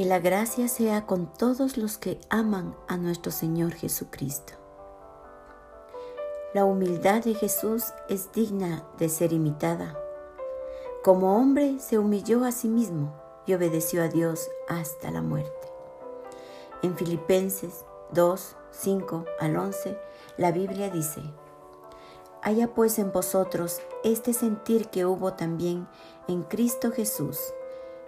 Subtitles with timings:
[0.00, 4.54] Que la gracia sea con todos los que aman a nuestro Señor Jesucristo.
[6.54, 9.98] La humildad de Jesús es digna de ser imitada.
[11.04, 13.12] Como hombre se humilló a sí mismo
[13.44, 15.68] y obedeció a Dios hasta la muerte.
[16.82, 19.98] En Filipenses 2, 5 al 11,
[20.38, 21.20] la Biblia dice,
[22.40, 25.86] Haya pues en vosotros este sentir que hubo también
[26.26, 27.52] en Cristo Jesús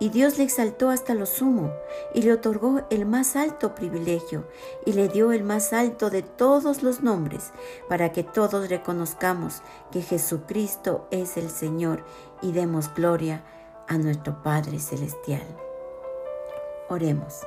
[0.00, 1.72] y Dios le exaltó hasta lo sumo
[2.14, 4.46] y le otorgó el más alto privilegio
[4.84, 7.52] y le dio el más alto de todos los nombres
[7.88, 12.04] para que todos reconozcamos que Jesucristo es el Señor
[12.42, 13.44] y demos gloria
[13.86, 15.46] a nuestro Padre Celestial.
[16.88, 17.46] Oremos.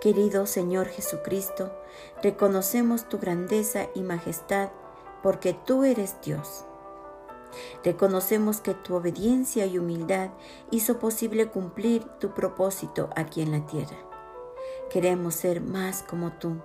[0.00, 1.70] Querido Señor Jesucristo,
[2.22, 4.70] reconocemos tu grandeza y majestad
[5.22, 6.64] porque tú eres Dios
[7.84, 10.30] Reconocemos que tu obediencia y humildad
[10.70, 13.96] hizo posible cumplir tu propósito aquí en la tierra.
[14.90, 16.56] Queremos ser más como tú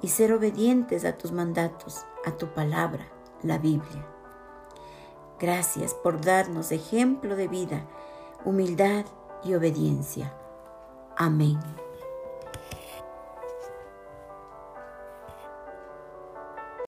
[0.00, 3.08] y ser obedientes a tus mandatos, a tu palabra,
[3.42, 4.06] la Biblia.
[5.40, 7.86] Gracias por darnos ejemplo de vida,
[8.44, 9.04] humildad
[9.42, 10.32] y obediencia.
[11.16, 11.58] Amén.